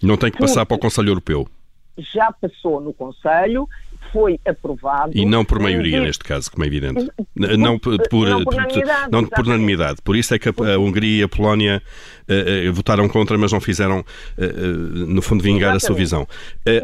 Não 0.03 0.17
tem 0.17 0.33
que 0.33 0.39
passar 0.39 0.67
para 0.67 0.77
o 0.77 0.81
Conselho 0.81 1.11
Europeu 1.11 1.49
já 1.99 2.33
passou 2.33 2.81
no 2.81 2.93
Conselho 2.93 3.69
foi 4.13 4.41
aprovado. 4.47 5.13
E 5.15 5.25
não 5.25 5.45
por 5.45 5.59
maioria, 5.61 6.01
neste 6.01 6.25
caso, 6.25 6.51
como 6.51 6.65
é 6.65 6.67
evidente. 6.67 7.11
Não 7.35 7.79
por, 7.79 7.97
por, 8.09 8.29
não 8.29 8.45
por, 8.45 8.55
unanimidade, 8.55 9.11
não 9.11 9.25
por 9.25 9.47
unanimidade. 9.47 10.03
Por 10.03 10.17
isso 10.17 10.35
é 10.35 10.39
que 10.39 10.49
a, 10.49 10.53
a 10.53 10.79
Hungria 10.79 11.21
e 11.21 11.23
a 11.23 11.29
Polónia 11.29 11.83
uh, 12.29 12.69
uh, 12.69 12.73
votaram 12.73 13.09
contra, 13.09 13.37
mas 13.39 13.53
não 13.53 13.61
fizeram, 13.61 14.01
uh, 14.01 14.43
no 14.43 15.23
fundo, 15.23 15.43
vingar 15.43 15.75
exatamente. 15.75 15.85
a 15.85 15.87
sua 15.87 15.97
visão. 15.97 16.27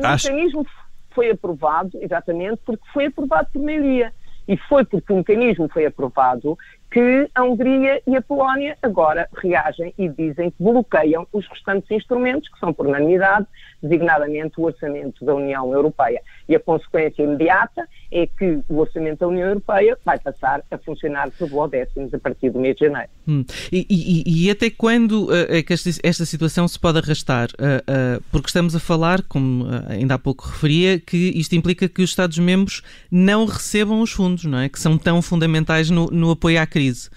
o 0.02 0.06
acho... 0.06 0.32
mecanismo 0.32 0.66
foi 1.14 1.30
aprovado, 1.30 1.90
exatamente, 2.00 2.60
porque 2.64 2.82
foi 2.92 3.06
aprovado 3.06 3.48
por 3.52 3.62
maioria. 3.62 4.12
E 4.46 4.58
foi 4.68 4.84
porque 4.84 5.10
o 5.10 5.16
mecanismo 5.16 5.68
foi 5.72 5.86
aprovado 5.86 6.58
que 6.94 7.28
a 7.34 7.42
Hungria 7.42 8.00
e 8.06 8.14
a 8.14 8.22
Polónia 8.22 8.78
agora 8.80 9.28
reagem 9.42 9.92
e 9.98 10.08
dizem 10.08 10.52
que 10.52 10.62
bloqueiam 10.62 11.26
os 11.32 11.44
restantes 11.48 11.90
instrumentos, 11.90 12.48
que 12.48 12.56
são 12.60 12.72
por 12.72 12.86
unanimidade, 12.86 13.48
designadamente 13.82 14.54
o 14.58 14.62
orçamento 14.62 15.24
da 15.24 15.34
União 15.34 15.72
Europeia. 15.72 16.20
E 16.48 16.54
a 16.54 16.60
consequência 16.60 17.24
imediata 17.24 17.88
é 18.12 18.28
que 18.28 18.60
o 18.68 18.78
orçamento 18.78 19.18
da 19.18 19.26
União 19.26 19.48
Europeia 19.48 19.98
vai 20.04 20.20
passar 20.20 20.62
a 20.70 20.78
funcionar 20.78 21.30
por 21.32 21.48
duodécimos 21.48 22.14
a 22.14 22.18
partir 22.18 22.50
do 22.50 22.60
mês 22.60 22.76
de 22.76 22.86
janeiro. 22.86 23.08
Hum. 23.26 23.44
E, 23.72 23.86
e, 23.90 24.46
e, 24.46 24.50
até 24.50 24.70
quando 24.70 25.26
uh, 25.26 25.46
é 25.48 25.62
que 25.62 25.72
esta, 25.72 25.90
esta, 26.02 26.24
situação 26.24 26.68
se 26.68 26.78
pode 26.78 26.98
arrastar? 26.98 27.48
Uh, 27.52 28.18
uh, 28.18 28.22
porque 28.30 28.46
estamos 28.46 28.76
a 28.76 28.80
falar, 28.80 29.20
como 29.22 29.66
ainda 29.88 30.14
há 30.14 30.18
pouco 30.18 30.46
referia, 30.46 31.00
que 31.00 31.16
isto 31.34 31.56
implica 31.56 31.88
que 31.88 32.02
os 32.02 32.10
Estados-membros 32.10 32.82
não 33.10 33.46
recebam 33.46 34.00
os 34.00 34.12
fundos, 34.12 34.44
não 34.44 34.58
é? 34.58 34.68
Que 34.68 34.78
são 34.78 34.96
tão 34.96 35.20
fundamentais 35.20 35.90
no, 35.90 36.06
no 36.06 36.30
apoio 36.30 36.60
à 36.60 36.66
crise 36.66 36.83
crise. 36.84 37.10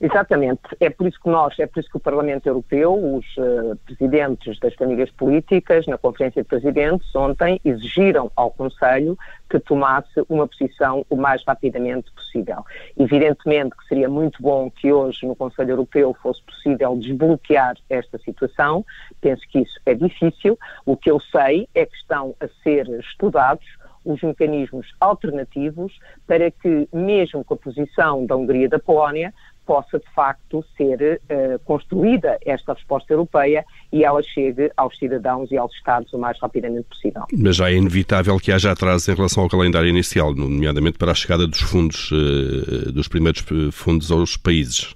Exatamente. 0.00 0.60
É 0.80 0.90
por 0.90 1.06
isso 1.06 1.18
que 1.18 1.30
nós, 1.30 1.58
é 1.58 1.66
por 1.66 1.80
isso 1.80 1.88
que 1.88 1.96
o 1.96 2.00
Parlamento 2.00 2.46
Europeu, 2.46 2.92
os 2.92 3.24
uh, 3.38 3.76
presidentes 3.86 4.58
das 4.58 4.74
famílias 4.74 5.10
políticas, 5.12 5.86
na 5.86 5.96
Conferência 5.96 6.42
de 6.42 6.48
Presidentes, 6.48 7.14
ontem 7.14 7.58
exigiram 7.64 8.30
ao 8.36 8.50
Conselho 8.50 9.16
que 9.48 9.58
tomasse 9.60 10.20
uma 10.28 10.46
posição 10.48 11.06
o 11.08 11.16
mais 11.16 11.42
rapidamente 11.46 12.10
possível. 12.10 12.64
Evidentemente 12.98 13.76
que 13.76 13.88
seria 13.88 14.08
muito 14.08 14.42
bom 14.42 14.70
que 14.70 14.92
hoje 14.92 15.24
no 15.24 15.36
Conselho 15.36 15.70
Europeu 15.70 16.14
fosse 16.20 16.42
possível 16.42 16.96
desbloquear 16.96 17.74
esta 17.88 18.18
situação. 18.18 18.84
Penso 19.22 19.42
que 19.48 19.60
isso 19.60 19.80
é 19.86 19.94
difícil. 19.94 20.58
O 20.84 20.96
que 20.98 21.10
eu 21.10 21.20
sei 21.20 21.66
é 21.74 21.86
que 21.86 21.96
estão 21.96 22.34
a 22.40 22.48
ser 22.62 22.86
estudados 23.00 23.64
os 24.04 24.22
mecanismos 24.22 24.86
alternativos 25.00 25.92
para 26.26 26.50
que, 26.50 26.88
mesmo 26.92 27.44
com 27.44 27.54
a 27.54 27.56
posição 27.56 28.26
da 28.26 28.36
Hungria 28.36 28.66
e 28.66 28.68
da 28.68 28.78
Polónia, 28.78 29.32
possa 29.64 29.98
de 29.98 30.14
facto 30.14 30.64
ser 30.76 31.20
uh, 31.24 31.58
construída 31.64 32.38
esta 32.44 32.74
resposta 32.74 33.12
europeia 33.12 33.64
e 33.92 34.04
ela 34.04 34.22
chegue 34.22 34.70
aos 34.76 34.96
cidadãos 34.98 35.50
e 35.50 35.56
aos 35.56 35.72
Estados 35.72 36.12
o 36.12 36.18
mais 36.18 36.38
rapidamente 36.38 36.86
possível. 36.88 37.22
Mas 37.32 37.56
já 37.56 37.70
é 37.70 37.74
inevitável 37.74 38.36
que 38.38 38.52
haja 38.52 38.72
atrasos 38.72 39.08
em 39.08 39.14
relação 39.14 39.42
ao 39.42 39.48
calendário 39.48 39.88
inicial, 39.88 40.34
nomeadamente 40.34 40.98
para 40.98 41.12
a 41.12 41.14
chegada 41.14 41.46
dos 41.46 41.60
fundos, 41.60 42.10
uh, 42.10 42.92
dos 42.92 43.08
primeiros 43.08 43.44
fundos 43.72 44.10
aos 44.10 44.36
países. 44.36 44.94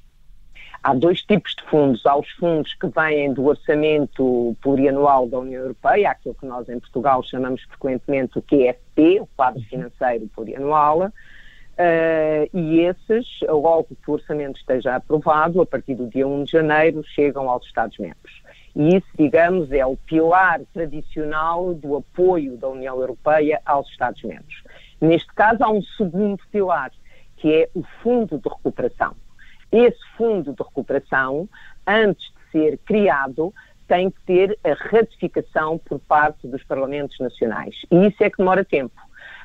Há 0.82 0.94
dois 0.94 1.22
tipos 1.22 1.54
de 1.54 1.62
fundos. 1.64 2.04
Há 2.06 2.16
os 2.16 2.30
fundos 2.30 2.74
que 2.74 2.86
vêm 2.86 3.32
do 3.32 3.46
orçamento 3.46 4.56
plurianual 4.62 5.28
da 5.28 5.38
União 5.38 5.62
Europeia, 5.62 6.10
aquilo 6.10 6.34
que 6.34 6.46
nós 6.46 6.68
em 6.68 6.78
Portugal 6.78 7.22
chamamos 7.22 7.62
frequentemente 7.64 8.38
o 8.38 8.42
QFP, 8.42 9.20
o 9.20 9.28
quadro 9.36 9.62
financeiro 9.62 10.28
plurianual, 10.34 11.10
Uh, 11.78 12.50
e 12.52 12.80
esses, 12.80 13.24
logo 13.48 13.96
que 14.02 14.10
o 14.10 14.14
orçamento 14.14 14.58
esteja 14.58 14.96
aprovado, 14.96 15.62
a 15.62 15.66
partir 15.66 15.94
do 15.94 16.08
dia 16.08 16.26
1 16.26 16.42
de 16.42 16.50
janeiro, 16.50 17.04
chegam 17.04 17.48
aos 17.48 17.64
Estados-membros. 17.66 18.42
E 18.74 18.96
isso, 18.96 19.06
digamos, 19.16 19.70
é 19.70 19.86
o 19.86 19.96
pilar 19.96 20.60
tradicional 20.74 21.72
do 21.74 21.96
apoio 21.96 22.56
da 22.56 22.68
União 22.68 23.00
Europeia 23.00 23.60
aos 23.64 23.88
Estados-membros. 23.90 24.64
Neste 25.00 25.32
caso, 25.34 25.62
há 25.62 25.70
um 25.70 25.80
segundo 25.96 26.42
pilar, 26.50 26.90
que 27.36 27.54
é 27.54 27.68
o 27.72 27.84
Fundo 28.02 28.38
de 28.38 28.48
Recuperação. 28.48 29.14
Esse 29.70 29.98
fundo 30.16 30.52
de 30.52 30.62
recuperação, 30.62 31.48
antes 31.86 32.24
de 32.24 32.52
ser 32.52 32.78
criado, 32.78 33.52
tem 33.86 34.10
que 34.10 34.20
ter 34.22 34.58
a 34.62 34.74
ratificação 34.74 35.78
por 35.78 35.98
parte 36.00 36.46
dos 36.46 36.62
Parlamentos 36.64 37.18
Nacionais. 37.18 37.74
E 37.90 38.06
isso 38.06 38.22
é 38.22 38.30
que 38.30 38.36
demora 38.36 38.64
tempo. 38.64 38.94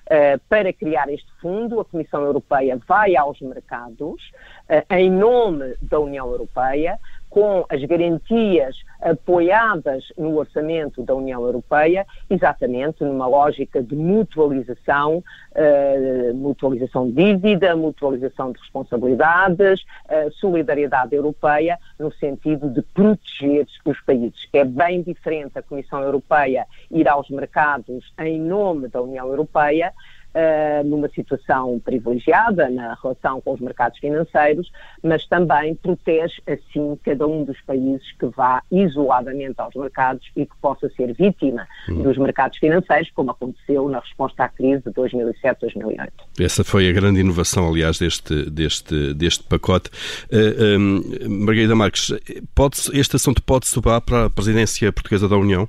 Uh, 0.04 0.38
para 0.50 0.74
criar 0.74 1.08
este 1.10 1.32
fundo, 1.42 1.80
a 1.80 1.86
Comissão 1.86 2.24
Europeia 2.24 2.78
vai 2.86 3.16
aos 3.16 3.40
mercados, 3.40 4.22
uh, 4.70 4.94
em 4.94 5.10
nome 5.10 5.76
da 5.82 5.98
União 5.98 6.30
Europeia, 6.30 7.00
com 7.34 7.66
as 7.68 7.84
garantias 7.86 8.76
apoiadas 9.02 10.04
no 10.16 10.38
orçamento 10.38 11.02
da 11.02 11.16
União 11.16 11.44
Europeia, 11.44 12.06
exatamente 12.30 13.04
numa 13.04 13.26
lógica 13.26 13.82
de 13.82 13.96
mutualização, 13.96 15.18
uh, 15.18 16.34
mutualização 16.36 17.10
de 17.10 17.34
dívida, 17.34 17.76
mutualização 17.76 18.52
de 18.52 18.60
responsabilidades, 18.60 19.82
uh, 19.82 20.32
solidariedade 20.34 21.16
europeia, 21.16 21.80
no 21.98 22.14
sentido 22.14 22.70
de 22.70 22.84
proteger 22.84 23.66
os 23.84 24.00
países. 24.02 24.48
É 24.54 24.64
bem 24.64 25.02
diferente 25.02 25.58
a 25.58 25.64
Comissão 25.64 26.04
Europeia 26.04 26.68
ir 26.92 27.08
aos 27.08 27.28
mercados 27.32 28.14
em 28.20 28.40
nome 28.40 28.90
da 28.90 29.02
União 29.02 29.28
Europeia 29.28 29.92
uh, 30.34 30.88
numa 30.88 31.10
situação 31.10 31.80
privilegiada 31.80 32.70
na 32.70 32.98
relação 33.02 33.40
com 33.42 33.54
os 33.54 33.60
mercados 33.60 34.00
financeiros, 34.00 34.72
mas 35.02 35.26
também 35.26 35.76
protege, 35.76 36.42
assim, 36.48 36.98
cada 37.04 37.28
um 37.28 37.44
dos 37.44 37.60
países 37.62 38.12
que 38.20 38.26
vá 38.28 38.62
isoladamente 38.72 39.56
aos 39.58 39.76
mercados 39.76 40.30
e 40.36 40.46
que 40.46 40.56
possa 40.62 40.90
ser 40.90 41.14
vítima 41.14 41.68
uhum. 41.88 42.04
dos 42.04 42.18
mercados 42.18 42.58
financeiros, 42.58 43.10
como 43.12 43.32
aconteceu 43.32 43.88
na 43.90 44.00
resposta 44.00 44.44
à 44.44 44.50
crise 44.50 44.84
de 44.84 44.92
2007-2008. 44.92 46.10
Essa 46.40 46.64
foi 46.64 46.90
a 46.90 46.92
grande 46.92 47.20
inovação, 47.20 47.68
aliás, 47.68 48.00
deste, 48.00 48.50
deste, 48.50 49.14
deste 49.14 49.44
pacote. 49.44 49.90
Uh, 50.32 50.74
eh, 50.74 50.78
um, 50.78 50.98
eh, 51.22 51.28
Margarida 51.28 51.76
Marques, 51.76 52.14
pode, 52.56 52.78
este 52.94 53.16
assunto 53.16 53.42
pode 53.44 53.68
sobrar 53.68 54.02
para 54.02 54.26
a 54.26 54.30
presidência 54.30 54.92
portuguesa 54.92 55.28
da 55.28 55.38
União? 55.38 55.68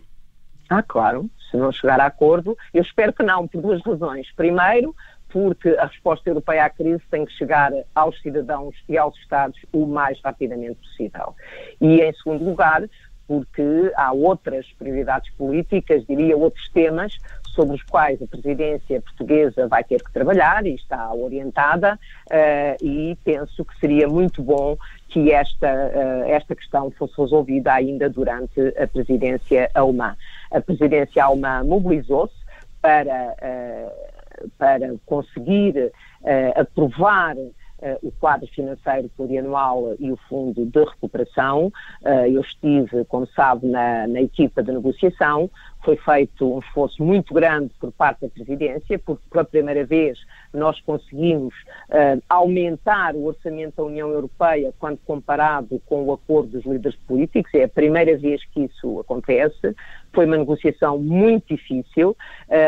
Ah, 0.69 0.83
claro 0.83 1.31
se 1.55 1.57
não 1.57 1.71
chegar 1.71 2.01
a 2.01 2.07
acordo. 2.07 2.59
Eu 2.73 2.83
espero 2.83 3.13
que 3.13 3.23
não, 3.23 3.47
por 3.47 3.63
duas 3.63 3.81
razões. 3.83 4.27
Primeiro, 4.33 4.95
porque 5.29 5.69
a 5.71 5.87
resposta 5.87 6.29
europeia 6.29 6.65
à 6.65 6.71
crise 6.71 7.03
tem 7.11 7.25
que 7.25 7.33
chegar 7.33 7.73
aos 7.95 8.21
cidadãos 8.21 8.75
e 8.89 8.99
aos 8.99 9.17
Estados 9.19 9.59
o 9.73 9.87
mais 9.87 10.21
rapidamente 10.21 10.77
possível. 10.81 11.35
E, 11.81 12.01
em 12.01 12.13
segundo 12.15 12.45
lugar, 12.45 12.83
porque 13.27 13.93
há 13.97 14.13
outras 14.13 14.67
prioridades 14.79 15.33
políticas, 15.35 16.05
diria 16.07 16.37
outros 16.37 16.69
temas, 16.71 17.17
sobre 17.55 17.77
os 17.77 17.83
quais 17.85 18.21
a 18.21 18.27
presidência 18.27 19.01
portuguesa 19.01 19.69
vai 19.69 19.85
ter 19.85 20.03
que 20.03 20.13
trabalhar 20.13 20.67
e 20.67 20.75
está 20.75 21.13
orientada, 21.15 21.99
uh, 22.31 22.85
e 22.85 23.17
penso 23.25 23.65
que 23.65 23.79
seria 23.79 24.09
muito 24.09 24.43
bom 24.43 24.77
que 25.09 25.31
esta, 25.31 25.69
uh, 25.69 26.29
esta 26.29 26.55
questão 26.57 26.91
fosse 26.91 27.15
resolvida 27.17 27.73
ainda 27.73 28.11
durante 28.11 28.61
a 28.77 28.87
presidência 28.89 29.71
alemã. 29.73 30.17
A 30.55 30.61
presidência 30.61 31.25
alemã 31.25 31.65
mobilizou-se 31.65 32.35
para, 32.81 33.35
uh, 33.43 34.49
para 34.57 34.95
conseguir 35.05 35.93
aprovar 36.57 37.37
uh, 37.37 37.55
o 38.03 38.11
quadro 38.13 38.47
financeiro 38.49 39.11
plurianual 39.17 39.95
e 39.99 40.11
o 40.11 40.17
fundo 40.29 40.65
de 40.65 40.79
recuperação. 40.79 41.73
Uh, 42.03 42.27
eu 42.27 42.41
estive, 42.41 43.05
como 43.07 43.27
sabe, 43.29 43.67
na, 43.67 44.07
na 44.07 44.23
equipa 44.23 44.63
de 44.63 44.73
negociação. 44.73 45.51
Foi 45.85 45.97
feito 45.97 46.51
um 46.51 46.61
esforço 46.61 47.03
muito 47.05 47.35
grande 47.35 47.71
por 47.79 47.93
parte 47.93 48.23
da 48.23 48.29
Presidência, 48.29 48.99
porque 48.99 49.23
pela 49.31 49.45
primeira 49.45 49.85
vez 49.85 50.19
nós 50.53 50.81
conseguimos 50.81 51.55
uh, 51.91 52.23
aumentar 52.29 53.15
o 53.15 53.27
orçamento 53.27 53.77
da 53.77 53.83
União 53.83 54.09
Europeia 54.09 54.73
quando 54.79 54.99
comparado 55.05 55.81
com 55.85 56.05
o 56.05 56.13
acordo 56.13 56.53
dos 56.53 56.65
líderes 56.65 56.99
políticos. 57.07 57.53
É 57.55 57.65
a 57.65 57.69
primeira 57.69 58.17
vez 58.17 58.43
que 58.47 58.65
isso 58.65 59.01
acontece. 59.01 59.75
Foi 60.13 60.25
uma 60.25 60.39
negociação 60.39 60.97
muito 60.97 61.57
difícil, 61.57 62.17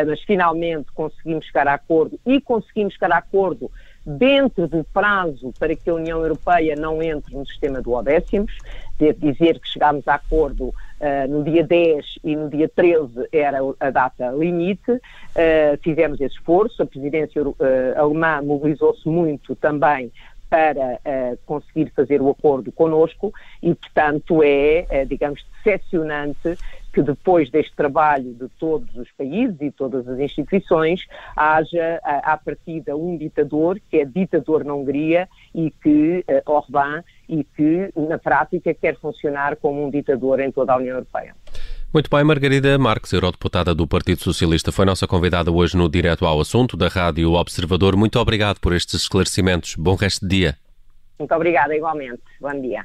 mas 0.04 0.20
finalmente 0.22 0.90
conseguimos 0.92 1.46
chegar 1.46 1.68
a 1.68 1.74
acordo 1.74 2.18
e 2.26 2.40
conseguimos 2.40 2.94
chegar 2.94 3.12
a 3.12 3.18
acordo 3.18 3.70
dentro 4.06 4.68
do 4.68 4.84
prazo 4.84 5.52
para 5.58 5.74
que 5.74 5.90
a 5.90 5.94
União 5.94 6.20
Europeia 6.20 6.76
não 6.76 7.02
entre 7.02 7.34
no 7.34 7.44
sistema 7.44 7.82
do 7.82 7.92
odécimos, 7.92 8.56
devo 8.98 9.18
dizer 9.18 9.58
que 9.58 9.68
chegámos 9.68 10.06
a 10.06 10.14
acordo 10.14 10.68
uh, 10.68 11.28
no 11.28 11.42
dia 11.42 11.64
10 11.64 12.20
e 12.22 12.36
no 12.36 12.48
dia 12.48 12.68
13 12.68 13.28
era 13.32 13.58
a 13.80 13.90
data 13.90 14.30
limite, 14.30 14.92
uh, 14.92 15.00
fizemos 15.82 16.20
esse 16.20 16.36
esforço, 16.36 16.82
a 16.82 16.86
presidência 16.86 17.42
uh, 17.42 17.56
alemã 17.96 18.40
mobilizou-se 18.42 19.08
muito 19.08 19.56
também 19.56 20.12
para 20.48 20.94
uh, 20.94 21.38
conseguir 21.44 21.90
fazer 21.90 22.20
o 22.22 22.30
acordo 22.30 22.70
conosco 22.72 23.32
e, 23.62 23.74
portanto, 23.74 24.42
é, 24.42 24.86
é, 24.88 25.04
digamos, 25.04 25.44
decepcionante 25.64 26.56
que 26.92 27.02
depois 27.02 27.50
deste 27.50 27.74
trabalho 27.76 28.32
de 28.32 28.48
todos 28.58 28.96
os 28.96 29.10
países 29.12 29.56
e 29.60 29.70
todas 29.70 30.08
as 30.08 30.18
instituições 30.18 31.06
haja 31.36 32.00
à 32.02 32.38
partida 32.38 32.96
um 32.96 33.18
ditador 33.18 33.78
que 33.90 33.98
é 33.98 34.04
ditador 34.04 34.64
na 34.64 34.72
Hungria 34.72 35.28
e 35.54 35.70
que, 35.70 36.24
uh, 36.28 36.50
Orbán, 36.50 37.02
e 37.28 37.44
que 37.44 37.90
na 37.96 38.18
prática 38.18 38.72
quer 38.72 38.96
funcionar 38.96 39.56
como 39.56 39.84
um 39.84 39.90
ditador 39.90 40.40
em 40.40 40.50
toda 40.50 40.72
a 40.72 40.76
União 40.76 40.94
Europeia. 40.94 41.34
Muito 41.92 42.10
bem, 42.10 42.24
Margarida 42.24 42.78
Marques, 42.78 43.12
eurodeputada 43.12 43.74
do 43.74 43.86
Partido 43.86 44.22
Socialista, 44.22 44.70
foi 44.70 44.84
nossa 44.84 45.06
convidada 45.06 45.50
hoje 45.50 45.76
no 45.76 45.88
Direto 45.88 46.26
ao 46.26 46.40
Assunto 46.40 46.76
da 46.76 46.88
Rádio 46.88 47.32
Observador. 47.32 47.96
Muito 47.96 48.18
obrigado 48.18 48.60
por 48.60 48.74
estes 48.74 49.02
esclarecimentos. 49.02 49.76
Bom 49.76 49.94
resto 49.94 50.26
de 50.26 50.36
dia. 50.36 50.58
Muito 51.18 51.34
obrigada, 51.34 51.74
igualmente. 51.74 52.22
Bom 52.40 52.60
dia. 52.60 52.84